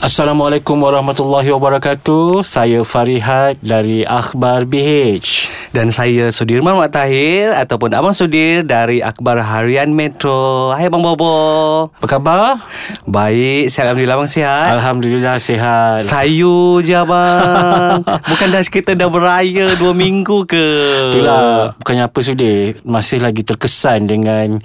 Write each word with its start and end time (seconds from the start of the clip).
Assalamualaikum 0.00 0.80
warahmatullahi 0.80 1.52
wabarakatuh. 1.52 2.40
Saya 2.40 2.80
Farihat 2.80 3.60
dari 3.60 4.00
Akhbar 4.08 4.64
BH. 4.64 5.60
Dan 5.70 5.94
saya 5.94 6.34
Sudirman 6.34 6.74
Mak 6.74 6.90
Tahir 6.90 7.54
Ataupun 7.54 7.94
Abang 7.94 8.10
Sudir 8.10 8.66
Dari 8.66 8.98
Akhbar 8.98 9.38
Harian 9.38 9.94
Metro 9.94 10.74
Hai 10.74 10.90
Bang 10.90 11.06
Bobo 11.06 11.86
Apa 11.94 12.18
khabar? 12.18 12.58
Baik 13.06 13.70
Sihat 13.70 13.86
Alhamdulillah 13.86 14.18
Bang 14.18 14.26
sihat 14.26 14.74
Alhamdulillah 14.74 15.38
sihat. 15.38 16.02
Sayu 16.02 16.82
je 16.82 16.98
Abang 16.98 18.02
Bukan 18.34 18.46
dah 18.50 18.66
kita 18.66 18.98
dah 18.98 19.06
beraya 19.06 19.78
Dua 19.78 19.94
minggu 19.94 20.42
ke 20.50 20.66
Itulah 21.14 21.78
bukannya 21.78 22.10
apa 22.10 22.18
sudah 22.18 22.74
masih 22.82 23.22
lagi 23.22 23.46
terkesan 23.46 24.10
dengan 24.10 24.58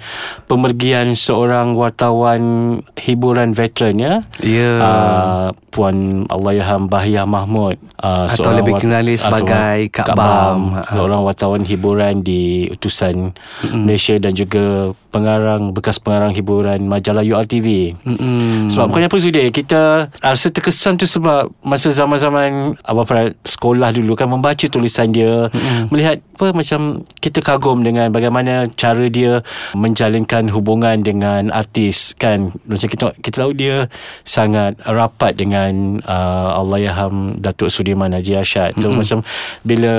pemergian 0.50 1.14
seorang 1.14 1.78
wartawan 1.78 2.42
hiburan 2.98 3.54
veteran 3.54 3.94
ya. 3.98 4.14
Ya 4.42 4.74
Uh, 4.76 5.25
Puan 5.72 6.24
Allahyarham 6.30 6.88
Bahiyah 6.88 7.26
Mahmud 7.26 7.76
uh, 8.00 8.26
Atau 8.28 8.52
lebih 8.52 8.78
dikenali 8.78 9.16
wat- 9.16 9.22
sebagai 9.22 9.78
seorang- 9.88 9.94
Kak 9.96 10.08
Bam. 10.16 10.58
Seorang 10.88 11.20
wartawan 11.24 11.62
hiburan 11.64 12.20
di 12.20 12.68
utusan 12.70 13.32
mm 13.64 13.84
Malaysia 13.86 14.16
dan 14.18 14.32
juga 14.36 14.92
pengarang 15.10 15.72
bekas 15.72 15.96
pengarang 15.96 16.36
hiburan 16.36 16.84
majalah 16.84 17.24
URTV. 17.24 17.96
Mm-mm. 18.04 18.68
Sebab 18.68 18.92
bukannya 18.92 19.08
apa 19.08 19.16
sudah 19.16 19.44
Kita 19.48 19.80
rasa 20.20 20.52
terkesan 20.52 21.00
tu 21.00 21.08
sebab 21.08 21.48
Masa 21.64 21.88
zaman-zaman 21.88 22.76
Abang 22.84 23.06
Farad 23.08 23.32
sekolah 23.40 23.96
dulu 23.96 24.12
kan 24.12 24.28
Membaca 24.28 24.66
tulisan 24.68 25.08
dia 25.08 25.48
mm-hmm. 25.48 25.88
Melihat 25.88 26.20
apa 26.20 26.52
macam 26.52 27.00
Kita 27.16 27.40
kagum 27.40 27.80
dengan 27.80 28.12
bagaimana 28.12 28.68
Cara 28.76 29.08
dia 29.08 29.40
Menjalinkan 29.72 30.52
hubungan 30.52 31.00
dengan 31.00 31.48
artis 31.48 32.12
kan 32.20 32.52
Macam 32.68 32.88
kita 32.90 33.04
kita 33.24 33.36
tahu 33.46 33.52
dia 33.56 33.88
Sangat 34.22 34.76
rapat 34.84 35.15
dengan 35.36 35.98
uh, 36.04 36.60
Allahyarham 36.60 37.40
Datuk 37.40 37.72
Sudirman 37.72 38.12
Haji 38.12 38.36
Ashad 38.36 38.76
So 38.76 38.88
mm-hmm. 38.88 38.96
macam 38.96 39.18
Bila 39.64 39.94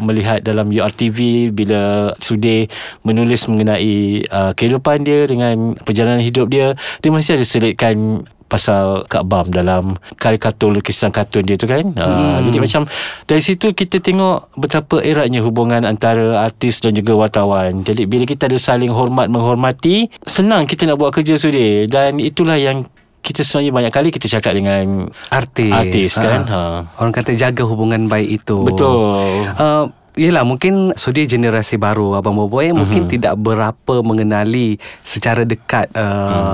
melihat 0.00 0.40
dalam 0.40 0.72
URTV 0.72 1.50
Bila 1.52 2.12
Sudir 2.18 2.72
menulis 3.04 3.44
mengenai 3.46 4.24
uh, 4.32 4.52
Kehidupan 4.56 5.04
dia 5.04 5.28
Dengan 5.28 5.76
perjalanan 5.76 6.24
hidup 6.24 6.48
dia 6.48 6.74
Dia 7.04 7.10
masih 7.12 7.36
ada 7.36 7.44
selitkan 7.44 8.24
pasal 8.46 9.04
Kak 9.10 9.26
Bam 9.26 9.50
dalam 9.50 9.98
karikatur 10.18 10.70
lukisan 10.70 11.10
kartun 11.10 11.42
dia 11.42 11.58
tu 11.58 11.66
kan. 11.66 11.82
Hmm. 11.82 11.98
Uh, 11.98 12.38
jadi 12.46 12.58
macam 12.62 12.82
dari 13.26 13.42
situ 13.42 13.74
kita 13.74 13.98
tengok 13.98 14.54
betapa 14.58 15.02
eratnya 15.02 15.42
hubungan 15.42 15.82
antara 15.82 16.46
artis 16.46 16.78
dan 16.78 16.94
juga 16.94 17.18
wartawan. 17.18 17.82
Jadi 17.82 18.06
bila 18.06 18.24
kita 18.24 18.46
ada 18.46 18.58
saling 18.58 18.90
hormat 18.90 19.26
menghormati, 19.26 20.08
senang 20.24 20.64
kita 20.70 20.86
nak 20.86 20.98
buat 21.02 21.10
kerja 21.10 21.34
sudi 21.36 21.90
dan 21.90 22.22
itulah 22.22 22.56
yang 22.56 22.86
kita 23.26 23.42
sebenarnya 23.42 23.72
banyak 23.74 23.92
kali 23.92 24.08
kita 24.08 24.30
cakap 24.30 24.54
dengan 24.54 25.10
Artis 25.28 25.74
artis 25.74 26.12
kan. 26.14 26.46
Ha. 26.46 26.60
Orang 26.96 27.10
kata 27.10 27.34
jaga 27.34 27.62
hubungan 27.62 28.06
baik 28.06 28.38
itu 28.38 28.62
Betul. 28.62 29.50
uh, 29.50 29.90
Yelah 30.16 30.42
mungkin 30.42 30.94
Sudi 30.94 31.26
generasi 31.26 31.76
baru 31.76 32.16
Abang 32.16 32.32
Bobo 32.34 32.56
eh, 32.58 32.72
Mungkin 32.72 33.04
Mhm. 33.04 33.10
tidak 33.10 33.34
berapa 33.36 34.00
mengenali 34.00 34.78
Secara 35.02 35.42
dekat 35.42 35.92
uh, 35.92 36.00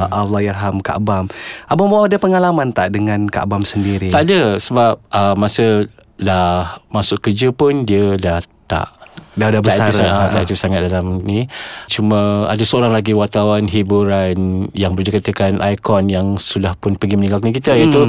Mhm. 0.03 0.11
Allahyarham 0.11 0.77
Kak 0.81 0.99
Bam 0.99 1.31
Abang 1.69 1.87
Bobo 1.87 2.03
ada 2.03 2.17
pengalaman 2.17 2.73
tak 2.73 2.91
Dengan 2.91 3.29
Kak 3.29 3.47
Bam 3.47 3.63
sendiri 3.63 4.11
Tak 4.11 4.27
ada 4.27 4.59
sebab 4.59 4.99
uh, 5.07 5.37
masa 5.37 5.87
dah 6.17 6.79
masuk 6.89 7.19
kerja 7.21 7.51
pun 7.51 7.83
dia 7.83 8.15
dah 8.15 8.39
tak 8.65 8.87
Dah 9.33 9.49
dah 9.49 9.65
besar 9.65 9.89
tak 9.89 9.97
itu, 9.97 10.01
sangat, 10.05 10.45
itu 10.45 10.57
sangat 10.61 10.81
dalam 10.93 11.25
ni 11.25 11.49
Cuma 11.89 12.45
ada 12.53 12.61
seorang 12.61 12.93
lagi 12.93 13.17
wartawan 13.17 13.65
hiburan 13.65 14.69
Yang 14.77 14.91
boleh 14.93 15.07
dikatakan 15.09 15.57
ikon 15.57 16.13
yang 16.13 16.27
sudah 16.37 16.77
pun 16.77 17.01
pergi 17.01 17.17
meninggalkan 17.17 17.49
kita 17.57 17.73
hmm. 17.73 17.81
Iaitu 17.81 18.01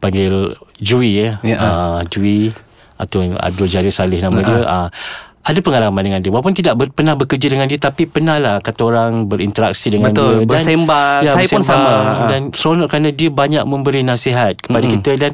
panggil 0.00 0.56
Jui 0.80 1.20
ya, 1.20 1.36
Ya. 1.44 1.56
uh, 1.60 2.00
Jui 2.08 2.56
Atau 2.96 3.20
Abdul 3.36 3.68
Jalil 3.68 3.92
Salih 3.92 4.24
nama 4.24 4.40
Ya. 4.40 4.46
dia 4.48 4.58
uh, 4.64 4.88
ada 5.42 5.58
pengalaman 5.58 5.98
dengan 6.00 6.18
dia 6.18 6.30
Walaupun 6.30 6.54
tidak 6.54 6.74
ber, 6.74 6.86
pernah 6.88 7.14
bekerja 7.14 7.46
dengan 7.48 7.66
dia 7.66 7.74
Tapi 7.74 8.06
pernah 8.06 8.38
lah 8.38 8.56
Kata 8.58 8.80
orang 8.84 9.26
berinteraksi 9.26 9.90
dengan 9.90 10.14
Betul, 10.14 10.38
dia 10.38 10.46
bersembang. 10.46 11.20
Saya 11.26 11.46
pun 11.46 11.62
sama. 11.62 11.90
Ha. 11.90 12.02
Dan 12.30 12.40
seronok 12.48 12.86
kerana 12.86 13.10
dia 13.10 13.26
banyak 13.26 13.64
memberi 13.64 14.00
nasihat 14.00 14.54
Kepada 14.56 14.86
Mm-mm. 14.86 14.94
kita 14.98 15.10
Dan 15.18 15.30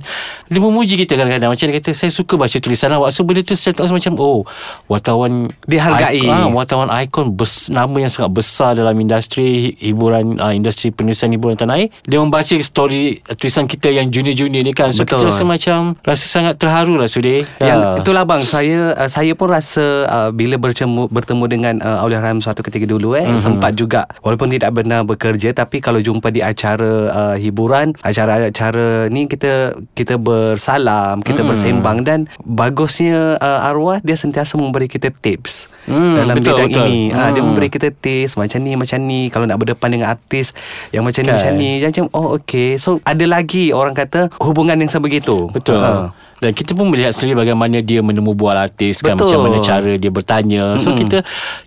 dia 0.48 0.58
memuji 0.58 0.97
kita 0.97 1.12
kadang-kadang 1.12 1.52
Macam 1.52 1.64
dia 1.66 1.76
kata 1.76 1.91
Saya 1.92 2.08
suka 2.08 2.34
baca 2.34 2.56
tulisan 2.56 2.88
awak 2.91 3.12
So 3.12 3.20
benda 3.22 3.42
tu 3.42 3.52
saya 3.52 3.76
tak 3.76 3.84
macam 3.86 4.16
Oh 4.16 4.48
Wartawan 4.86 5.52
Dihargai. 5.62 6.22
ikon, 6.22 6.32
ah, 6.32 6.48
Wartawan 6.48 6.88
ikon 6.88 7.26
bes, 7.32 7.68
Nama 7.68 7.97
yang 7.98 8.08
sangat 8.08 8.32
besar 8.32 8.72
Dalam 8.72 8.97
industri 8.97 9.76
Hiburan 9.76 10.41
ah, 10.41 10.50
Industri 10.50 10.88
penulisan 10.88 11.28
hiburan 11.28 11.52
tanah 11.54 11.76
air 11.76 11.92
Dia 12.02 12.16
membaca 12.16 12.56
story 12.56 13.20
Tulisan 13.36 13.68
kita 13.68 13.91
yang 13.91 14.08
junior-junior 14.08 14.62
ni 14.62 14.72
kan 14.72 14.88
So 14.88 15.04
Betul. 15.04 15.20
kita 15.20 15.36
rasa 15.36 15.42
macam 15.44 15.78
Rasa 16.00 16.24
sangat 16.24 16.56
terharu 16.56 16.97
lah 16.97 17.06
Sudir 17.06 17.44
Yang 17.58 17.76
Ah. 17.78 17.94
itulah 17.94 18.24
bang 18.24 18.42
saya 18.42 18.91
uh, 18.94 19.06
saya 19.06 19.32
pun 19.32 19.48
rasa 19.48 19.97
uh, 20.04 20.31
bila 20.31 20.54
bertemu 20.54 21.09
bertemu 21.09 21.44
dengan 21.47 21.75
uh, 21.78 21.98
Allahyarham 21.98 22.38
suatu 22.38 22.60
ketika 22.60 22.84
dulu 22.84 23.14
eh 23.14 23.20
Mhm. 23.20 23.28
mm-hmm. 23.28 23.41
sempat 23.41 23.72
juga 23.72 24.04
walaupun 24.20 24.47
tidak 24.48 24.70
benar 24.72 25.03
bekerja 25.03 25.50
tapi 25.50 25.78
kalau 25.78 25.98
jumpa 25.98 26.28
di 26.28 26.38
acara 26.38 26.92
uh, 27.09 27.34
hiburan 27.34 27.97
acara-acara 28.00 29.09
ni 29.09 29.25
kita 29.25 29.72
kita 29.92 30.14
bersalam 30.14 31.19
kita 31.20 31.41
Mhm. 31.41 31.48
bersembang 31.48 31.98
dan 32.03 32.19
bagusnya 32.41 33.34
uh, 33.36 33.64
arwah 33.64 33.98
dia 34.00 34.14
sentiasa 34.14 34.54
memberi 34.54 34.86
kita 34.86 35.10
tips 35.10 35.66
Hmm, 35.84 36.12
dalam 36.15 36.36
betul, 36.36 36.53
bidang 36.53 36.69
betul. 36.69 36.84
ini 36.84 36.98
Ah, 37.10 37.32
dia 37.32 37.41
Hmm. 37.41 37.48
memberi 37.48 37.69
kita 37.69 37.88
tips 37.91 38.36
macam 38.36 38.60
ni 38.60 38.76
macam 38.76 39.00
ni 39.00 39.20
kalau 39.28 39.48
nak 39.48 39.56
berdepan 39.56 39.88
dengan 39.88 40.12
artis 40.12 40.53
yang 40.91 41.00
macam 41.00 41.25
ni 41.25 41.28
Kan. 41.28 41.36
macam 41.38 41.53
ni 41.54 41.70
macam 41.80 42.04
oh 42.12 42.36
okey 42.36 42.76
so 42.76 43.00
ada 43.03 43.25
lagi 43.25 43.72
orang 43.72 43.97
kata 43.97 44.28
hubungan 44.38 44.76
yang 44.76 44.88
sebegitu 44.88 45.48
Betul. 45.48 45.80
Ah. 45.80 46.12
Dan 46.38 46.54
kita 46.54 46.70
pun 46.70 46.86
melihat 46.86 47.10
sendiri 47.10 47.34
bagaimana 47.36 47.80
dia 47.80 47.98
menemu 47.98 48.30
bual 48.30 48.54
artis 48.54 49.00
kan 49.00 49.16
Betul. 49.16 49.32
macam 49.32 49.38
mana 49.44 49.59
cara 49.59 49.88
dia 49.97 50.12
bertanya. 50.12 50.76
So 50.76 50.93
Mm-mm. 50.93 51.06
kita 51.06 51.19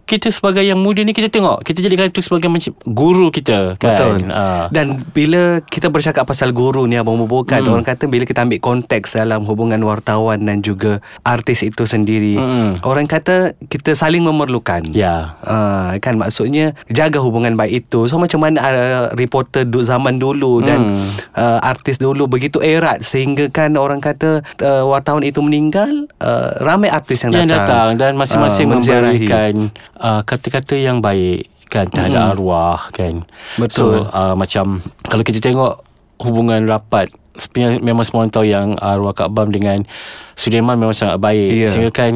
kita 0.05 0.27
sebagai 0.29 0.61
yang 0.61 0.77
muda 0.77 1.01
ni 1.01 1.15
kita 1.15 1.31
tengok 1.31 1.63
kita 1.63 1.79
jadikan 1.79 2.11
itu 2.11 2.19
sebagai 2.19 2.51
macam 2.51 2.75
guru 2.85 3.31
kita 3.31 3.79
kan. 3.79 3.95
Betul 3.95 4.15
Ah. 4.29 4.67
Dan 4.69 5.01
bila 5.09 5.63
kita 5.63 5.87
bercakap 5.87 6.27
pasal 6.27 6.51
guru 6.51 6.85
ni 6.85 6.99
Abang 6.99 7.17
Bobo 7.17 7.41
kan 7.41 7.63
Hmm. 7.63 7.73
Orang 7.73 7.85
kata 7.85 8.05
bila 8.05 8.25
kita 8.25 8.43
ambil 8.43 8.59
konteks 8.59 9.13
Dalam 9.13 9.45
hubungan 9.45 9.79
wartawan 9.81 10.41
Dan 10.41 10.59
juga 10.59 10.99
artis 11.21 11.61
itu 11.61 11.85
sendiri 11.85 12.35
Hmm. 12.35 12.75
Orang 12.83 13.07
kata 13.07 13.55
kita 13.65 13.95
saling 13.95 14.21
memerlukan 14.21 14.83
Ya. 14.91 15.37
Uh, 15.41 15.95
kan 15.97 16.17
maksudnya 16.17 16.75
jaga 16.89 17.17
hubungan 17.17 17.55
baik 17.55 17.87
itu 17.87 18.05
so 18.05 18.19
macam 18.19 18.43
mana 18.43 18.59
uh, 18.59 19.05
reporter 19.15 19.63
du, 19.63 19.79
zaman 19.81 20.19
dulu 20.19 20.59
dan 20.59 20.79
Hmm. 20.81 21.07
uh, 21.37 21.59
artis 21.63 21.95
dulu 21.95 22.27
begitu 22.27 22.59
erat 22.59 22.99
sehingga 23.01 23.47
kan 23.47 23.77
orang 23.77 24.01
kata 24.01 24.41
uh, 24.59 24.83
wartawan 24.83 25.21
itu 25.21 25.39
meninggal 25.39 26.09
uh, 26.19 26.57
ramai 26.59 26.89
artis 26.89 27.21
yang, 27.21 27.31
Yang 27.31 27.63
datang 27.63 27.95
dan 27.95 28.10
masing-masing 28.15 28.65
Ah, 28.65 28.71
menziarahi. 28.71 29.07
memberikan 29.21 29.53
uh, 29.95 30.21
kata-kata 30.21 30.73
yang 30.73 30.99
baik 30.99 31.47
kan 31.67 31.87
terhadap 31.87 32.35
arwah 32.35 32.91
kan. 32.91 33.23
Betul. 33.55 34.03
So 34.03 34.07
uh, 34.07 34.33
macam 34.33 34.79
kalau 35.01 35.23
kita 35.23 35.39
tengok 35.39 35.83
hubungan 36.19 36.63
rapat 36.63 37.09
memang 37.55 38.03
semua 38.03 38.21
orang 38.21 38.29
tahu 38.29 38.45
yang 38.45 38.75
arwah 38.77 39.11
Kak 39.11 39.31
Bam 39.31 39.49
dengan 39.49 39.87
Sudirman 40.33 40.75
memang 40.75 40.93
sangat 40.93 41.17
baik 41.17 41.49
Ya. 41.57 41.69
sehingga 41.69 41.89
kan 41.89 42.11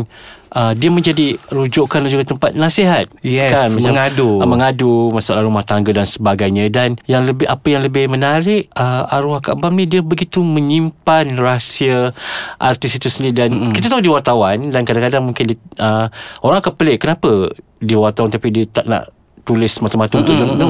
Uh, 0.55 0.71
dia 0.71 0.87
menjadi 0.87 1.35
rujukan 1.51 2.07
juga 2.07 2.23
tempat 2.23 2.55
nasihat 2.55 3.11
Yes, 3.19 3.75
mengadu. 3.75 4.39
uh, 4.39 4.47
mengadu 4.47 5.11
masalah 5.11 5.43
rumah 5.43 5.67
tangga 5.67 5.91
dan 5.91 6.07
sebagainya 6.07 6.71
dan 6.71 6.95
yang 7.11 7.27
lebih 7.27 7.43
apa 7.43 7.67
yang 7.67 7.83
lebih 7.83 8.07
menarik 8.07 8.71
uh, 8.71 9.03
arwah 9.11 9.43
Kak 9.43 9.59
Bam 9.59 9.75
ni 9.75 9.83
dia 9.83 9.99
begitu 9.99 10.39
menyimpan 10.39 11.35
rahsia 11.35 12.15
artis 12.55 12.95
itu 12.95 13.11
sendiri 13.11 13.35
dan 13.35 13.49
mm 13.51 13.75
kita 13.75 13.91
tahu 13.91 13.99
dia 13.99 14.15
wartawan 14.15 14.71
dan 14.71 14.87
kadang-kadang 14.87 15.27
mungkin 15.27 15.43
dia, 15.51 15.57
uh, 15.83 16.07
orang 16.39 16.63
akan 16.63 16.73
pelik 16.79 17.03
kenapa 17.03 17.51
dia 17.83 17.99
wartawan 17.99 18.31
tapi 18.31 18.47
dia 18.55 18.63
tak 18.63 18.87
nak 18.87 19.11
tulis 19.43 19.75
mata-mata 19.83 20.23
untuk 20.23 20.39
Mm-mm, 20.39 20.55
no, 20.55 20.67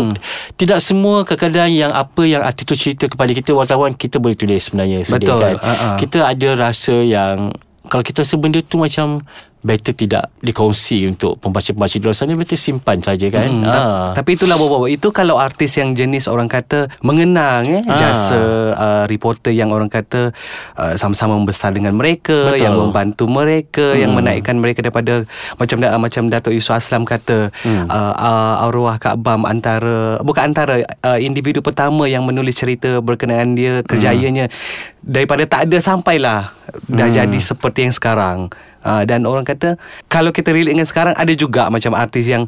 tidak 0.57 0.81
semua 0.81 1.21
kadang-kadang 1.24 1.69
yang 1.69 1.94
apa 1.94 2.25
yang 2.25 2.42
artis 2.42 2.65
tu 2.65 2.74
cerita 2.74 3.06
kepada 3.06 3.30
kita 3.31 3.54
wartawan 3.54 3.94
kita 3.94 4.18
boleh 4.18 4.33
tulis 4.33 4.65
sebenarnya 4.65 5.06
Sudir, 5.06 5.30
Betul, 5.30 5.39
kan? 5.45 5.56
uh-uh. 5.62 5.95
kita 6.01 6.25
ada 6.25 6.50
rasa 6.57 7.06
yang 7.06 7.54
kalau 7.86 8.01
kita 8.01 8.25
rasa 8.25 8.36
benda 8.42 8.65
tu 8.65 8.81
macam 8.81 9.21
better 9.65 9.91
tidak 9.91 10.29
dikongsi 10.39 11.09
untuk 11.09 11.41
pembaca-pembaca 11.41 11.89
di 11.91 12.00
luar 12.00 12.13
sana 12.13 12.31
better 12.31 12.53
simpan 12.56 13.01
saja 13.01 13.25
kan 13.27 13.50
Hmm, 13.50 13.65
ta- 13.65 14.13
Tapi 14.13 14.38
itulah 14.38 14.56
bawa-bawa 14.56 14.85
Itu 14.88 15.09
kalau 15.09 15.35
artis 15.35 15.73
yang 15.73 15.91
jenis 15.91 16.25
orang 16.25 16.45
kata 16.45 16.85
Mengenang 17.01 17.65
eh, 17.65 17.81
Ah. 17.83 17.97
Jasa 17.97 18.41
uh, 18.71 19.03
reporter 19.06 19.50
yang 19.50 19.69
orang 19.69 19.88
kata 19.88 20.29
uh, 20.75 20.94
Sama-sama 20.94 21.33
membesar 21.33 21.71
dengan 21.71 21.94
mereka 21.94 22.53
Betul. 22.53 22.62
Yang 22.62 22.75
membantu 22.77 23.25
mereka 23.25 23.88
Yang 23.91 24.03
Hmm. 24.07 24.19
menaikkan 24.19 24.56
mereka 24.56 24.79
daripada 24.79 25.25
Macam 25.56 25.81
uh, 25.81 25.97
macam 25.97 26.23
Datuk 26.27 26.53
Yusof 26.53 26.77
Aslam 26.77 27.01
kata 27.01 27.50
Hmm. 27.59 27.88
uh, 27.88 28.13
uh, 28.13 28.63
Arwah 28.63 28.95
Kak 28.95 29.18
Bam 29.18 29.44
antara 29.44 30.21
Bukan 30.21 30.53
antara 30.53 30.77
uh, 31.01 31.18
Individu 31.18 31.59
pertama 31.59 32.06
yang 32.06 32.21
menulis 32.21 32.53
cerita 32.53 33.00
Berkenaan 33.00 33.53
dia 33.53 33.81
Kerjayanya 33.81 34.53
Daripada 35.00 35.45
tak 35.45 35.65
ada 35.65 35.77
sampailah 35.79 36.53
Dah 36.85 37.06
Hmm. 37.06 37.15
jadi 37.15 37.39
seperti 37.39 37.81
yang 37.81 37.94
sekarang 37.94 38.53
uh, 38.85 39.03
Dan 39.03 39.25
orang 39.25 39.43
kata 39.43 39.75
Kalau 40.05 40.29
kita 40.29 40.53
relate 40.53 40.77
dengan 40.77 40.87
sekarang 40.87 41.17
Ada 41.17 41.33
juga 41.33 41.67
macam 41.73 41.97
artis 41.97 42.29
yang 42.29 42.45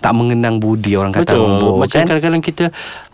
tak 0.00 0.16
mengenang 0.16 0.62
budi 0.62 0.96
orang 0.96 1.12
kata 1.12 1.34
Betul 1.34 1.60
Bob, 1.60 1.74
Macam 1.82 1.98
kan? 2.00 2.06
kadang-kadang 2.08 2.40
kita 2.40 2.64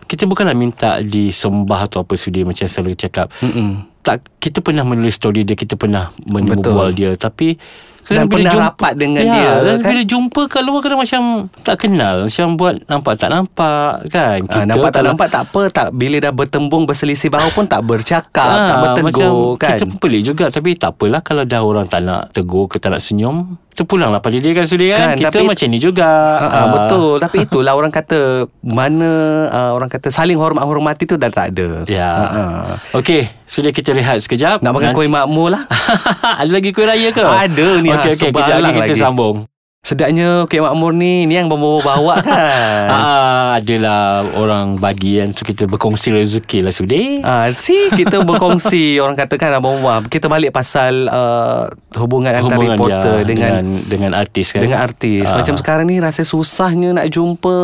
Kita 0.06 0.28
bukanlah 0.28 0.54
minta 0.54 1.00
disembah 1.02 1.88
Atau 1.88 2.04
apa 2.04 2.14
sudi 2.14 2.44
Macam 2.44 2.68
selalu 2.68 2.94
cakap 2.94 3.32
Mm-mm. 3.42 3.96
tak 4.06 4.22
kita 4.38 4.62
pernah 4.62 4.86
menulis 4.86 5.18
story 5.18 5.42
dia 5.42 5.58
kita 5.58 5.74
pernah 5.74 6.06
Betul. 6.14 6.30
menyubual 6.30 6.94
dia 6.94 7.10
tapi 7.18 7.58
Dan 8.06 8.26
kadang 8.26 8.28
pernah 8.30 8.54
rapat 8.70 8.92
dengan 8.94 9.22
ya, 9.26 9.34
dia, 9.34 9.52
dan 9.66 9.76
kan? 9.82 9.90
bila 9.90 10.02
jumpa 10.06 10.40
kat 10.46 10.62
luar 10.62 10.80
kadang 10.80 11.00
macam 11.02 11.22
tak 11.66 11.76
kenal. 11.82 12.16
Macam 12.30 12.46
buat 12.54 12.74
nampak 12.86 13.14
tak 13.18 13.30
nampak 13.34 13.90
kan? 14.14 14.38
Ah, 14.46 14.64
nampak 14.64 14.90
tak 14.94 15.02
nampak 15.02 15.28
tak 15.28 15.42
apa. 15.50 15.62
Tak 15.74 15.88
bila 15.92 16.16
dah 16.22 16.32
bertembung 16.32 16.86
berselisih 16.86 17.28
bahu 17.28 17.50
pun 17.50 17.66
tak 17.66 17.82
bercakap 17.82 18.46
Ah, 18.46 18.68
tak 18.70 18.76
bertegur 18.78 19.10
macam 19.10 19.30
kan? 19.58 19.70
Kita 19.74 19.84
pun 19.90 19.98
pelik 19.98 20.22
juga. 20.22 20.44
Tapi 20.48 20.78
tak 20.78 20.94
apalah 20.94 21.20
Kalau 21.20 21.42
dah 21.42 21.60
orang 21.66 21.86
tak 21.90 22.06
nak 22.06 22.30
tegur 22.30 22.70
Ke 22.70 22.78
tak 22.78 22.94
nak 22.94 23.02
senyum 23.02 23.58
Kita 23.76 23.84
pulanglah 23.84 24.24
pada 24.24 24.40
dia 24.40 24.56
kan 24.56 24.64
Sudi 24.64 24.88
kan, 24.88 25.12
Kan, 25.12 25.20
Kita 25.20 25.36
tapi- 25.36 25.44
macam 25.44 25.66
ni 25.68 25.76
juga. 25.76 26.08
Ah, 26.40 26.48
ah, 26.48 26.68
betul. 26.72 27.20
Tapi 27.28 27.44
itulah 27.44 27.76
orang 27.76 27.92
kata 27.92 28.48
mana 28.64 29.10
ah, 29.52 29.76
orang 29.76 29.92
kata 29.92 30.08
saling 30.08 30.40
hormat 30.40 30.64
hormati 30.64 31.04
tu 31.04 31.20
dah 31.20 31.28
tak 31.28 31.52
ada. 31.52 31.84
Ya. 31.84 32.08
Ah, 32.08 32.24
ah. 32.24 32.64
Okey 32.96 33.28
Sudah 33.44 33.76
kita 33.76 33.92
rehat 33.92 34.24
sekejap. 34.24 34.64
Nak 34.64 34.72
makan 34.72 34.96
kuih 34.96 35.12
makmur 35.12 35.52
lah. 35.52 35.68
Ada 36.40 36.48
lagi 36.48 36.72
kuih 36.72 36.88
raya 36.88 37.12
ke? 37.12 37.20
Ada 37.20 37.84
ni, 37.84 37.92
Okey 37.92 38.08
ha, 38.08 38.16
okey 38.16 38.30
Kejap 38.32 38.58
lagi 38.58 38.80
kita 38.80 38.96
lagi. 38.96 39.04
sambung 39.04 39.44
sedapnya 39.86 40.50
kuih 40.50 40.66
makmur 40.66 40.90
ni 40.90 41.30
ni 41.30 41.38
yang 41.38 41.46
bawa 41.46 41.78
bawa 41.78 42.18
kan 42.18 42.34
Ah, 42.96 43.62
adalah 43.62 44.26
orang 44.34 44.82
bagi 44.82 45.22
kan 45.22 45.30
so 45.30 45.46
kita 45.46 45.70
berkongsi 45.70 46.10
rezeki 46.10 46.66
lah 46.66 46.74
Sudi. 46.74 47.22
Ah, 47.22 47.46
si 47.54 47.86
kita 47.94 48.26
berkongsi 48.26 48.98
orang 49.02 49.14
katakan 49.14 49.54
abang 49.54 49.78
Umar 49.78 50.02
kita 50.10 50.26
balik 50.26 50.50
pasal 50.50 51.06
uh, 51.06 51.70
hubungan 51.94 52.34
antara 52.34 52.58
Hubungan 52.58 52.74
reporter 52.74 53.16
dia 53.22 53.28
dengan 53.30 53.52
dengan 53.54 53.86
dengan 53.86 54.10
artis 54.18 54.50
kan. 54.50 54.60
dengan 54.66 54.82
artis. 54.82 55.30
Ah. 55.30 55.38
Macam 55.38 55.54
sekarang 55.54 55.86
ni 55.86 56.02
rasa 56.02 56.26
susahnya 56.26 56.90
nak 56.90 57.06
jumpa 57.06 57.54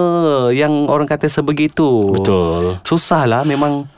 yang 0.55 0.87
orang 0.87 1.11
kata 1.11 1.27
sebegitu. 1.27 2.15
Betul. 2.15 2.79
Susah 2.87 3.27
lah 3.27 3.43
memang. 3.43 3.91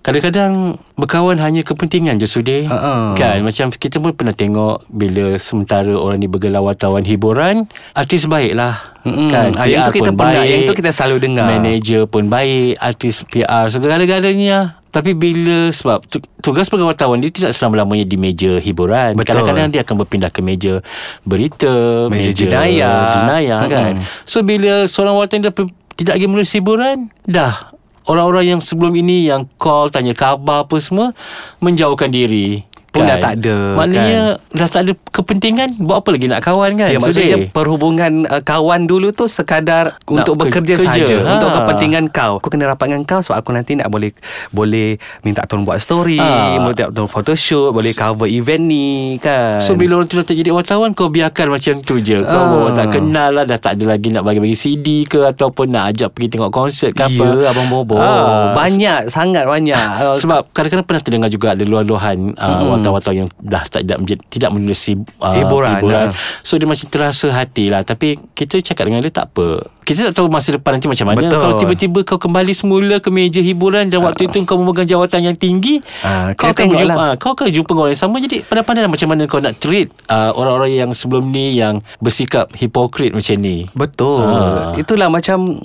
Kadang-kadang 0.00 0.52
berkawan 0.96 1.36
hanya 1.36 1.60
kepentingan 1.60 2.16
je 2.16 2.24
Sudi. 2.24 2.64
Ha-ha. 2.64 3.12
Kan 3.12 3.44
macam 3.44 3.68
kita 3.68 4.00
pun 4.00 4.16
pernah 4.16 4.32
tengok 4.32 4.88
bila 4.88 5.36
sementara 5.36 5.92
orang 5.92 6.16
ni 6.16 6.24
bergelar 6.24 6.64
wartawan 6.64 7.04
hiburan, 7.04 7.68
artis 7.92 8.24
baiklah. 8.24 8.80
Mm-mm. 9.04 9.28
Kan 9.28 9.52
Ah, 9.54 9.68
yang 9.68 9.84
PR 9.84 9.86
tu 9.86 9.94
kita 9.94 10.10
pun 10.10 10.16
pernah- 10.16 10.40
baik, 10.40 10.48
yang 10.48 10.62
tu 10.64 10.74
kita 10.74 10.90
selalu 10.90 11.16
dengar. 11.20 11.46
Manager 11.46 12.02
pun 12.04 12.24
baik, 12.26 12.80
artis 12.80 13.20
PR 13.24 13.68
segala-galanya. 13.68 14.80
Tapi 14.88 15.12
bila 15.12 15.70
sebab 15.70 16.02
tu- 16.02 16.24
tugas 16.40 16.66
wartawan 16.66 17.20
dia 17.20 17.30
tidak 17.30 17.52
selama-lamanya 17.52 18.02
di 18.02 18.16
meja 18.16 18.56
hiburan. 18.56 19.14
Betul. 19.14 19.36
Kadang-kadang 19.38 19.68
dia 19.68 19.84
akan 19.84 19.96
berpindah 20.00 20.28
ke 20.28 20.40
meja 20.40 20.80
berita, 21.22 22.08
Meja 22.08 22.32
jenayah. 22.32 23.14
jenayah 23.14 23.60
kan. 23.68 23.92
Mm-mm. 23.94 24.24
So 24.24 24.40
bila 24.40 24.88
seorang 24.88 25.14
wartawan 25.14 25.44
dia 25.44 25.52
tidak 25.94 26.16
lagi 26.16 26.26
menulis 26.26 26.50
hiburan, 26.50 27.12
dah 27.22 27.70
orang-orang 28.10 28.58
yang 28.58 28.60
sebelum 28.60 28.90
ini 28.98 29.30
yang 29.30 29.46
call 29.54 29.94
tanya 29.94 30.10
khabar 30.18 30.66
apa 30.66 30.76
semua 30.82 31.14
menjauhkan 31.62 32.10
diri. 32.10 32.66
Pun 32.90 33.02
dah 33.04 33.16
tak 33.16 33.32
ada, 33.36 33.56
Maknanya 33.76 34.20
dah 34.50 34.66
tak 34.66 34.80
ada 34.82 34.92
kepentingan 35.10 35.78
buat 35.78 36.02
apa 36.02 36.10
lagi 36.10 36.26
nak 36.26 36.40
kawan 36.40 36.70
kan? 36.74 36.88
Ya 36.88 36.98
maksudnya 36.98 37.38
Sedih. 37.38 37.50
perhubungan 37.50 38.12
uh, 38.24 38.40
kawan 38.40 38.84
dulu 38.84 39.10
tu 39.10 39.24
sekadar 39.24 39.94
untuk 40.04 40.34
ke- 40.34 40.50
bekerja 40.50 40.74
kerja. 40.76 40.90
saja 40.98 41.16
Ha. 41.20 41.30
untuk 41.36 41.50
kepentingan 41.52 42.04
kau. 42.08 42.36
Aku 42.36 42.48
kena 42.48 42.66
rapat 42.66 42.90
dengan 42.90 43.02
kau 43.04 43.20
sebab 43.20 43.36
aku 43.36 43.50
nanti 43.50 43.74
nak 43.74 43.88
boleh 43.88 44.10
boleh 44.50 44.94
minta 45.22 45.44
tolong 45.44 45.62
buat 45.62 45.78
story, 45.78 46.16
Ha. 46.16 46.58
boleh 46.58 46.72
minta 46.72 46.90
tolong 46.90 47.06
photoshoot, 47.06 47.70
boleh 47.70 47.92
cover 47.92 48.26
event 48.26 48.62
ni 48.62 48.88
kan. 49.16 49.60
So 49.60 49.74
bila 49.74 49.96
orang 49.96 50.06
tu 50.06 50.14
dah 50.14 50.24
tak 50.24 50.34
jadi 50.34 50.50
wartawan 50.50 50.90
Kau 50.90 51.06
biarkan 51.06 51.46
macam 51.48 51.78
tu 51.78 51.96
je 51.96 52.18
Kau 52.20 52.34
orang 52.60 52.74
tak 52.74 52.88
kenal 52.92 53.30
lah 53.32 53.44
Dah 53.44 53.56
tak 53.56 53.72
ada 53.74 53.84
lagi 53.88 54.08
nak 54.08 54.22
bagi-bagi 54.22 54.52
CD 54.52 54.86
ke 55.02 55.22
Ataupun 55.22 55.68
nak 55.68 55.90
ajak 55.90 56.10
pergi 56.10 56.28
tengok 56.30 56.50
konsert 56.50 56.90
ke 56.90 57.02
apa 57.02 57.24
Ya 57.36 57.48
Abang 57.48 57.66
Bobo 57.66 57.94
Ah. 57.94 58.52
Banyak 58.52 59.06
Sangat 59.06 59.44
banyak 59.44 59.78
Sebab 60.22 60.50
kadang-kadang 60.50 60.82
pernah 60.84 61.00
terdengar 61.00 61.28
juga 61.28 61.52
Ada 61.52 61.62
luahan-luahan 61.62 62.18
uh, 62.32 62.46
Mm-mm. 62.50 62.79
Wartawan-wartawan 62.80 63.16
yang 63.26 63.30
Dah 63.40 63.64
tak 63.68 63.84
tidak, 63.84 63.98
tidak 64.32 64.50
menulis 64.52 64.80
uh, 65.20 65.34
Hiburan, 65.36 65.80
ah. 66.10 66.12
So 66.40 66.56
dia 66.56 66.66
macam 66.66 66.86
terasa 66.88 67.28
hati 67.32 67.68
lah. 67.68 67.84
Tapi 67.84 68.16
kita 68.32 68.60
cakap 68.64 68.88
dengan 68.88 69.04
dia 69.04 69.12
tak 69.12 69.32
apa 69.36 69.68
Kita 69.90 70.00
tak 70.06 70.14
tahu 70.14 70.30
masa 70.30 70.54
depan 70.54 70.70
nanti 70.72 70.86
macam 70.86 71.02
mana 71.04 71.18
Betul. 71.20 71.40
Kalau 71.40 71.54
tiba-tiba 71.58 71.98
kau 72.04 72.14
kembali 72.16 72.52
semula 72.52 72.96
Ke 72.96 73.10
meja 73.10 73.40
hiburan 73.40 73.90
Dan 73.90 74.00
waktu 74.00 74.24
itu 74.24 74.38
kau 74.44 74.54
memegang 74.54 74.86
jawatan 74.86 75.20
yang 75.24 75.34
tinggi 75.34 75.82
Ah, 76.00 76.30
Kau 76.32 76.46
akan 76.48 76.70
berjumpa 76.70 76.94
lah. 76.94 77.10
ah, 77.10 77.14
Kau 77.16 77.34
akan 77.34 77.50
jumpa 77.50 77.70
orang 77.72 77.90
yang 77.90 77.98
sama 78.00 78.16
Jadi 78.16 78.36
pandai-pandai 78.40 78.82
lah 78.82 78.88
macam 78.88 79.08
mana 79.08 79.22
kau 79.24 79.38
nak 79.38 79.58
treat 79.58 79.90
uh, 80.06 80.30
Orang-orang 80.32 80.70
yang 80.76 80.90
sebelum 80.90 81.26
ni 81.26 81.54
Yang 81.54 81.82
bersikap 81.98 82.54
hipokrit 82.54 83.10
macam 83.10 83.34
ni 83.36 83.66
Betul 83.72 84.22
Ah. 84.22 84.70
Itulah 84.72 85.08
macam 85.08 85.58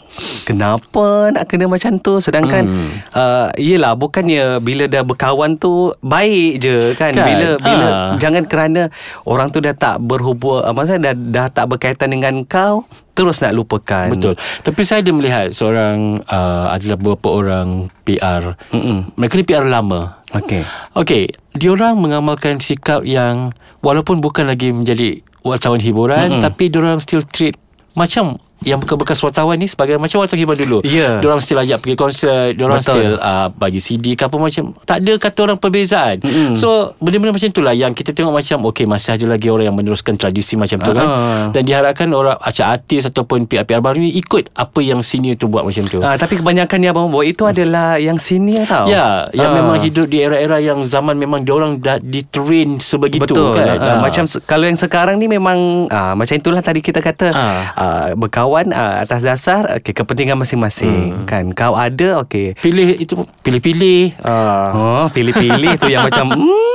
Kenapa 0.43 1.05
nak 1.29 1.45
kena 1.45 1.65
macam 1.67 1.97
tu 1.97 2.17
Sedangkan 2.17 2.63
Hmm. 2.65 2.89
uh, 3.11 3.47
Yelah 3.55 3.93
bukannya 3.93 4.57
Bila 4.57 4.85
dah 4.85 5.01
berkawan 5.01 5.55
tu 5.55 5.93
Baik 5.99 6.59
je 6.59 6.77
kan, 6.93 7.11
Kan? 7.11 7.21
Bila 7.23 7.47
bila 7.57 7.85
Ah. 7.85 8.13
Jangan 8.17 8.43
kerana 8.43 8.81
Orang 9.21 9.49
tu 9.49 9.59
dah 9.59 9.71
tak 9.71 9.99
berhubung 9.99 10.59
uh, 10.59 10.71
Maksudnya 10.71 11.05
dah, 11.05 11.15
dah 11.15 11.47
tak 11.47 11.65
berkaitan 11.67 12.09
dengan 12.09 12.41
kau 12.41 12.89
Terus 13.15 13.39
nak 13.39 13.55
lupakan. 13.55 14.11
Betul. 14.11 14.35
Tapi 14.35 14.81
saya 14.83 14.99
ada 14.99 15.11
melihat 15.15 15.47
Seorang 15.55 16.19
uh, 16.27 16.67
Adalah 16.75 16.99
beberapa 16.99 17.31
orang 17.31 17.87
PR 18.03 18.59
Mm-mm. 18.75 19.15
Mereka 19.15 19.39
ni 19.39 19.45
PR 19.47 19.63
lama. 19.63 20.19
Okay 20.35 20.67
Okey, 20.99 21.31
diorang 21.55 21.95
mengamalkan 21.95 22.59
sikap 22.59 23.07
yang 23.07 23.55
walaupun 23.79 24.19
bukan 24.19 24.51
lagi 24.51 24.75
menjadi 24.75 25.23
wartawan 25.47 25.79
hiburan 25.79 26.27
Mm-mm. 26.27 26.43
tapi 26.43 26.67
diorang 26.67 26.99
still 26.99 27.23
treat 27.23 27.55
macam 27.95 28.41
yang 28.65 28.77
bekas-bekas 28.77 29.21
wartawan 29.21 29.55
ni 29.55 29.65
sebagai 29.65 29.95
macam 29.95 30.19
wartawan 30.19 30.41
hiburan 30.41 30.59
dulu. 30.59 30.77
Ya. 30.83 31.17
Diorang 31.17 31.37
still 31.37 31.57
ajak 31.57 31.79
pergi 31.79 31.95
konsert, 31.95 32.49
diorang 32.51 32.79
Betul. 32.79 32.93
still 32.95 33.13
uh, 33.17 33.47
bagi 33.49 33.77
CD 33.77 34.13
ke 34.13 34.25
apa 34.25 34.35
macam. 34.35 34.73
Tak 34.79 34.97
ada 34.99 35.13
kata 35.15 35.39
orang 35.43 35.57
perbezaan. 35.57 36.17
Mm-mm. 36.19 36.53
So, 36.55 36.67
benda-benda 36.97 37.31
macam 37.31 37.47
itulah 37.47 37.71
yang 37.71 37.91
kita 37.91 38.11
tengok 38.11 38.33
macam 38.33 38.57
okey 38.67 38.83
masih 38.83 39.13
ada 39.13 39.25
lagi 39.27 39.47
orang 39.47 39.65
yang 39.65 39.75
meneruskan 39.75 40.15
tradisi 40.15 40.55
macam 40.55 40.79
tu 40.79 40.91
kan. 40.91 41.05
Ah. 41.05 41.43
Dan 41.51 41.61
diharapkan 41.63 42.09
orang 42.09 42.35
macam 42.35 42.65
artis 42.67 43.05
ataupun 43.05 43.45
PR-PR 43.45 43.79
baru 43.79 43.97
ni 43.97 44.15
ikut 44.15 44.49
apa 44.51 44.79
yang 44.79 44.99
senior 44.99 45.35
tu 45.35 45.45
buat 45.45 45.61
macam 45.61 45.85
tu. 45.85 45.99
Ah, 45.99 46.15
tapi 46.15 46.35
kebanyakan 46.35 46.79
yang 46.79 46.91
Abang 46.91 47.07
Bobo 47.07 47.21
Itu 47.21 47.45
adalah 47.45 47.97
yang 47.97 48.15
senior 48.15 48.63
tau 48.63 48.87
Ya, 48.87 49.27
yang 49.31 49.51
Ah. 49.51 49.55
memang 49.55 49.77
hidup 49.79 50.05
di 50.05 50.17
era-era 50.17 50.57
yang 50.57 50.79
zaman 50.81 51.13
memang 51.13 51.41
diorang 51.41 51.77
dah 51.77 51.99
ditrain 51.99 52.79
sebegitu 52.79 53.27
Betul 53.27 53.51
kan. 53.53 53.75
Ah, 53.75 53.99
Macam 53.99 54.23
se- 54.25 54.39
Kalau 54.39 54.63
yang 54.63 54.75
sekarang 54.75 55.17
ni 55.17 55.27
memang 55.27 55.85
ah, 55.89 56.13
Macam 56.13 56.31
itulah 56.31 56.59
tadi 56.59 56.79
kita 56.79 56.97
kata 56.97 57.27
Ah. 57.29 57.61
ah, 57.73 58.05
Berkawan 58.15 58.54
ah, 58.71 59.03
atas 59.03 59.21
dasar 59.25 59.67
okay, 59.75 59.91
Kepentingan 59.91 60.39
masing-masing 60.39 61.27
Kan 61.27 61.51
Kau 61.51 61.75
ada 61.75 62.23
okay. 62.23 62.55
pilih 62.59 62.95
itu 62.95 63.19
pilih-pilih. 63.43 64.15
Ah. 64.23 64.71
Oh 64.73 65.05
pilih-pilih 65.11 65.75
tu 65.81 65.91
yang 65.91 66.07
macam 66.07 66.31
hmm, 66.31 66.74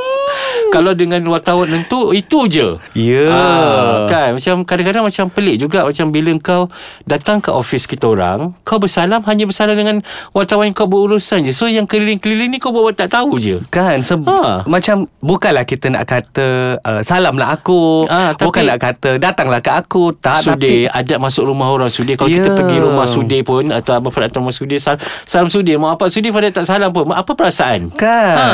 Kalau 0.70 0.92
dengan 0.92 1.18
wartawan 1.24 1.66
tentu 1.66 2.10
itu 2.10 2.46
je. 2.46 2.68
Ya 2.92 3.26
Ah, 3.28 4.06
kan 4.06 4.28
macam 4.34 4.62
kadang-kadang 4.62 5.02
macam 5.02 5.24
pelik 5.26 5.56
juga 5.58 5.82
macam 5.82 6.08
bila 6.08 6.30
kau 6.38 6.62
datang 7.04 7.38
ke 7.38 7.50
office 7.50 7.84
kita 7.84 8.06
orang, 8.06 8.54
kau 8.60 8.76
bersalam 8.76 9.20
hanya 9.22 9.44
bersalam 9.44 9.74
dengan 9.74 10.00
wartawan 10.30 10.66
yang 10.66 10.76
kau 10.76 10.86
berurusan 10.86 11.42
je. 11.42 11.50
So 11.50 11.66
yang 11.66 11.84
keliling-keliling 11.84 12.48
ni 12.48 12.58
kau 12.58 12.70
buat 12.70 12.94
tak 12.94 13.10
tahu 13.10 13.36
je. 13.36 13.58
Kan 13.68 14.00
se- 14.00 14.18
Ha. 14.20 14.62
Macam 14.64 15.08
Bukanlah 15.18 15.64
kita 15.64 15.88
nak 15.88 16.04
kata 16.04 16.46
uh, 16.78 17.00
Salamlah 17.00 17.50
aku 17.52 18.04
Ah, 18.06 18.30
tapi- 18.30 18.46
Bukan 18.46 18.62
nak 18.64 18.78
kata 18.78 19.10
Datanglah 19.16 19.58
ke 19.58 19.68
aku 19.68 20.12
Tak 20.12 20.44
Sudir 20.44 20.86
tapi 20.86 21.00
Adat 21.02 21.18
masuk 21.18 21.44
rumah 21.46 21.66
orang 21.68 21.88
Sudir 21.88 22.14
Kalau 22.14 22.28
Ya. 22.28 22.38
kita 22.38 22.52
pergi 22.52 22.76
rumah 22.78 23.06
Sudir 23.06 23.40
pun 23.40 23.68
Atau 23.68 23.92
Abang 23.92 24.08
Farid 24.08 24.28
atau 24.28 24.38
rumah 24.38 24.52
Sudir 24.52 24.76
Salam, 24.76 24.96
salam 25.24 25.48
Sudir 25.48 25.76
Mak 25.76 25.96
apa 25.96 26.04
Sudir 26.06 26.30
Farid 26.30 26.52
tak 26.52 26.62
salam 26.62 26.88
pun 26.88 27.08
Apa 27.08 27.32
perasaan 27.32 27.88
Kan 27.90 28.36
Ha. 28.36 28.46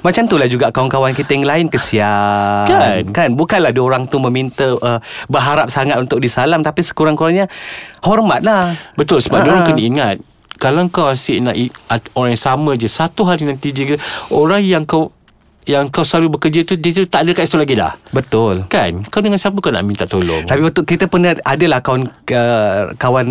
Macam 0.00 0.22
itulah 0.24 0.46
juga 0.46 0.70
Kawan-kawan 0.70 1.12
kita 1.12 1.30
yang 1.32 1.44
lain 1.50 1.66
Kesian 1.66 2.66
Kan? 2.70 3.02
Kan 3.10 3.28
Bukanlah 3.34 3.74
dia 3.74 3.82
orang 3.82 4.06
tu 4.06 4.22
meminta 4.22 4.78
uh, 4.78 5.02
Berharap 5.26 5.68
sangat 5.68 5.98
untuk 5.98 6.22
disalam 6.22 6.62
Tapi 6.62 6.80
sekurang-kurangnya 6.86 7.50
Hormatlah 8.06 8.78
Betul 8.94 9.18
sebab 9.18 9.42
Ah, 9.42 9.46
uh 9.46 9.54
ah. 9.60 9.66
kena 9.66 9.82
ingat 9.82 10.16
Kalau 10.60 10.86
kau 10.88 11.10
asyik 11.10 11.42
nak 11.42 11.56
Orang 12.14 12.36
yang 12.36 12.40
sama 12.40 12.78
je 12.78 12.86
Satu 12.86 13.26
hari 13.26 13.44
nanti 13.44 13.74
juga 13.74 13.98
Orang 14.30 14.62
yang 14.62 14.86
kau 14.86 15.10
Yang 15.68 15.92
kau 15.92 16.04
selalu 16.08 16.40
bekerja 16.40 16.64
tu 16.64 16.74
Dia 16.80 16.92
tu 16.96 17.04
tak 17.04 17.28
ada 17.28 17.36
kat 17.36 17.44
situ 17.44 17.60
lagi 17.60 17.76
dah 17.76 17.92
Betul 18.16 18.64
Kan 18.72 19.04
Kau 19.12 19.20
dengan 19.20 19.36
siapa 19.36 19.60
kau 19.60 19.68
nak 19.68 19.84
minta 19.84 20.08
tolong 20.08 20.48
Tapi 20.48 20.60
waktu 20.64 20.82
kita 20.88 21.04
pernah 21.04 21.36
adalah 21.44 21.84
kawan 21.84 22.08
uh, 22.08 22.94
kawan 22.96 23.26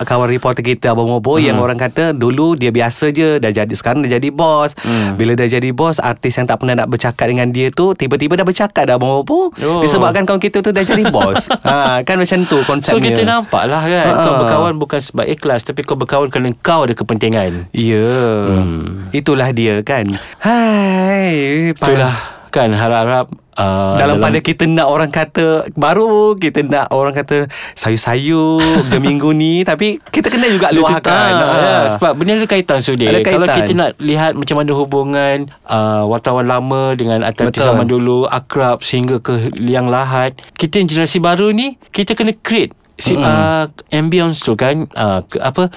kawan 0.00 0.28
reporter 0.30 0.64
kita 0.64 0.96
Abang 0.96 1.10
Mobo 1.10 1.36
hmm. 1.36 1.44
yang 1.44 1.58
orang 1.60 1.76
kata 1.76 2.16
dulu 2.16 2.54
dia 2.54 2.70
biasa 2.70 3.10
je 3.10 3.36
dah 3.42 3.50
jadi 3.50 3.70
sekarang 3.74 4.06
dah 4.06 4.16
jadi 4.16 4.28
bos. 4.30 4.72
Hmm. 4.80 5.18
Bila 5.18 5.36
dah 5.36 5.48
jadi 5.50 5.70
bos 5.74 6.00
artis 6.00 6.38
yang 6.38 6.46
tak 6.48 6.62
pernah 6.62 6.84
nak 6.84 6.88
bercakap 6.88 7.26
dengan 7.28 7.50
dia 7.50 7.68
tu 7.74 7.92
tiba-tiba 7.92 8.38
dah 8.38 8.46
bercakap 8.46 8.88
dah 8.88 8.96
Abang 8.96 9.20
Mobo. 9.20 9.50
Oh. 9.58 9.82
Disebabkan 9.82 10.24
kawan 10.24 10.40
kita 10.40 10.62
tu 10.62 10.70
dah 10.70 10.84
jadi 10.86 11.04
bos. 11.10 11.50
ha 11.68 12.00
kan 12.06 12.16
macam 12.16 12.38
tu 12.46 12.58
konsepnya. 12.64 12.94
So 12.94 13.02
kita 13.02 13.22
nampak 13.26 13.64
lah 13.68 13.82
kan 13.82 14.06
Ha. 14.14 14.22
Kau 14.22 14.34
berkawan 14.46 14.78
bukan 14.78 15.00
sebab 15.00 15.26
ikhlas 15.26 15.66
Tapi 15.66 15.82
kau 15.82 15.98
berkawan 15.98 16.30
kerana 16.30 16.54
kau 16.62 16.86
ada 16.86 16.94
kepentingan 16.94 17.66
Ya. 17.74 18.14
Hmm. 18.46 19.10
Itulah 19.10 19.50
dia 19.50 19.82
kan. 19.82 20.06
Hai. 20.38 21.73
Pa- 21.74 21.86
Itulah 21.86 22.14
kan 22.48 22.70
harap-harap 22.70 23.26
uh, 23.58 23.98
dalam, 23.98 24.22
pada 24.22 24.38
kita 24.38 24.62
nak 24.64 24.86
orang 24.86 25.10
kata 25.10 25.66
baru 25.74 26.38
kita 26.38 26.62
nak 26.62 26.86
orang 26.88 27.10
kata 27.10 27.50
sayu-sayu 27.74 28.62
je 28.86 28.98
minggu 29.02 29.26
ni 29.30 29.66
tapi 29.66 29.98
kita 30.06 30.30
kena 30.30 30.46
juga 30.46 30.70
Dia 30.70 30.78
luahkan. 30.78 31.32
ah, 31.34 31.42
Ah. 31.42 31.58
ya, 31.58 31.74
sebab 31.90 32.14
benda 32.14 32.38
ada 32.38 32.46
kaitan. 32.46 32.78
Ada 32.78 33.26
Kalau 33.26 33.42
kaitan. 33.44 33.58
kita 33.58 33.72
nak 33.74 33.90
lihat 33.98 34.32
macam 34.32 34.56
mana 34.56 34.70
hubungan 34.72 35.36
uh, 35.66 36.06
wartawan 36.06 36.46
lama 36.46 36.94
dengan 36.94 37.26
artis 37.26 37.42
zaman 37.58 37.90
dulu 37.90 38.22
akrab 38.24 38.80
sehingga 38.80 39.18
ke 39.18 39.50
liang 39.58 39.90
lahat. 39.90 40.38
Kita 40.54 40.78
yang 40.78 40.86
generasi 40.86 41.18
baru 41.18 41.50
ni 41.50 41.74
kita 41.90 42.14
kena 42.14 42.38
create 42.38 42.70
si, 42.94 43.18
uh, 43.18 43.66
ambience 43.90 44.38
tu 44.38 44.54
kan 44.54 44.86
uh, 44.94 45.26
ke, 45.26 45.42
apa 45.42 45.74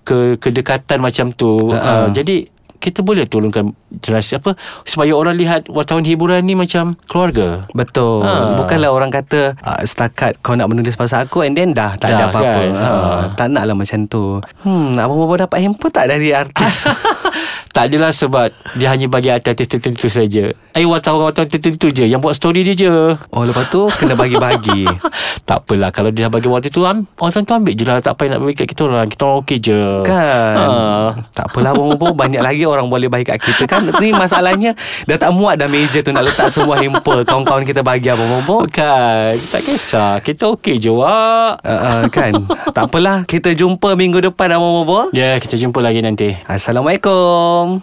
ke 0.00 0.40
kedekatan 0.40 1.00
macam 1.00 1.32
tu. 1.32 1.68
Uh, 1.68 2.08
jadi 2.10 2.48
kita 2.84 3.00
boleh 3.00 3.24
tolongkan 3.24 3.72
generasi 3.96 4.36
apa 4.36 4.52
supaya 4.84 5.16
orang 5.16 5.34
lihat 5.34 5.66
wartawan 5.66 6.04
hiburan 6.04 6.44
ni 6.44 6.52
macam 6.52 7.00
keluarga. 7.08 7.64
Betul 7.72 8.20
Ha. 8.24 8.56
Bukanlah 8.56 8.90
orang 8.90 9.08
kata 9.08 9.54
uh, 9.56 9.80
Setakat 9.80 10.36
kau 10.40 10.52
nak 10.52 10.66
menulis 10.66 10.92
pasal 10.92 11.24
aku 11.24 11.40
And 11.40 11.54
then 11.54 11.70
dah 11.70 11.94
Tak 11.94 12.10
ada 12.10 12.16
Dah, 12.16 12.28
apa-apa 12.28 12.60
kan? 12.60 12.70
ha. 12.74 12.88
Ha. 12.90 13.20
Tak 13.32 13.46
nak 13.48 13.64
lah 13.64 13.74
macam 13.74 14.00
tu 14.04 14.42
Hmm 14.60 14.98
Abang-abang 14.98 15.40
dapat 15.40 15.58
handphone 15.60 15.92
tak 15.92 16.10
Dari 16.10 16.34
artis 16.34 16.84
tak 17.74 17.90
adalah 17.90 18.14
sebab 18.14 18.54
dia 18.78 18.86
hanya 18.94 19.10
bagi 19.10 19.34
artis 19.34 19.66
tertentu 19.66 20.06
saja. 20.06 20.54
Eh 20.78 20.86
wartawan-wartawan 20.86 21.50
tertentu 21.50 21.90
je. 21.90 22.06
Yang 22.06 22.22
buat 22.22 22.34
story 22.38 22.62
dia 22.62 22.74
je. 22.78 22.94
Oh 23.34 23.42
lepas 23.42 23.66
tu 23.66 23.90
Kena 23.90 24.14
bagi-bagi. 24.14 24.86
Tak 25.44 25.66
apalah. 25.66 25.92
Kalau 25.92 26.08
dia 26.08 26.32
bagi 26.32 26.48
waktu 26.48 26.72
tu 26.72 26.86
am, 26.88 27.04
Orang 27.20 27.44
tu 27.44 27.52
ambil 27.52 27.74
je 27.76 27.84
lah. 27.84 28.00
Tak 28.00 28.16
payah 28.16 28.38
nak 28.38 28.46
bagi 28.46 28.64
kat 28.64 28.66
kita 28.70 28.88
orang. 28.88 29.10
Kita 29.10 29.22
orang 29.26 29.38
okey 29.44 29.58
je. 29.60 29.82
Kan? 30.06 30.56
Ha. 30.56 30.64
Tak 31.34 31.44
apalah 31.50 31.70
abang-abang 31.74 32.14
Banyak 32.16 32.40
lagi 32.40 32.62
orang 32.64 32.86
boleh 32.86 33.10
bagi 33.10 33.26
kat 33.26 33.42
kita. 33.42 33.66
Kan? 33.66 33.90
Ni 33.98 34.14
masalahnya 34.14 34.78
Dah 35.10 35.18
tak 35.18 35.34
muat 35.34 35.58
dah 35.58 35.66
meja 35.66 35.98
tu 35.98 36.14
Nak 36.14 36.30
letak 36.30 36.54
semua 36.54 36.78
hamper. 36.78 37.26
Kawan-kawan 37.26 37.66
kita 37.66 37.82
bagi 37.82 38.06
abang-abang 38.06 38.70
Bukan 38.70 39.34
Tak 39.50 39.60
kisah. 39.66 40.22
Kita 40.22 40.54
okey 40.54 40.78
je 40.78 40.94
Wak. 40.94 41.60
Uh, 41.66 41.74
uh, 41.74 42.00
Kan? 42.06 42.46
Tak 42.70 42.86
apalah. 42.86 43.26
Kita 43.26 43.50
jumpa 43.50 43.98
minggu 43.98 44.22
depan 44.22 44.54
abang-abang 44.54 45.10
Ya 45.10 45.36
kita 45.42 45.58
jumpa 45.58 45.82
lagi 45.82 46.00
nanti. 46.00 46.38
Assalamualaikum 46.46 47.63
home. 47.64 47.82